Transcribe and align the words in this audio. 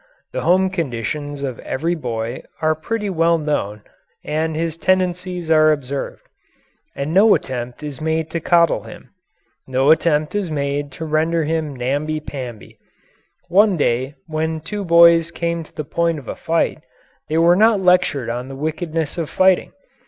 The 0.31 0.41
home 0.41 0.71
conditions 0.71 1.43
of 1.43 1.59
every 1.59 1.93
boy 1.93 2.41
are 2.59 2.73
pretty 2.73 3.07
well 3.07 3.37
known, 3.37 3.83
and 4.25 4.55
his 4.55 4.75
tendencies 4.75 5.51
are 5.51 5.71
observed. 5.71 6.23
And 6.95 7.13
no 7.13 7.35
attempt 7.35 7.83
is 7.83 8.01
made 8.01 8.31
to 8.31 8.39
coddle 8.39 8.81
him. 8.85 9.11
No 9.67 9.91
attempt 9.91 10.33
is 10.33 10.49
made 10.49 10.91
to 10.93 11.05
render 11.05 11.43
him 11.43 11.75
namby 11.75 12.19
pamby. 12.19 12.79
One 13.47 13.77
day 13.77 14.15
when 14.25 14.59
two 14.61 14.83
boys 14.83 15.29
came 15.29 15.61
to 15.63 15.75
the 15.75 15.85
point 15.85 16.17
of 16.17 16.27
a 16.27 16.35
fight, 16.35 16.79
they 17.29 17.37
were 17.37 17.55
not 17.55 17.79
lectured 17.79 18.27
on 18.31 18.47
the 18.47 18.55
wickedness 18.55 19.19
of 19.19 19.29
fighting. 19.29 19.71